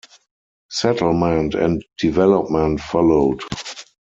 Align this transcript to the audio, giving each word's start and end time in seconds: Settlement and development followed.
Settlement 0.71 1.53
and 1.53 1.85
development 2.01 2.79
followed. 2.79 3.39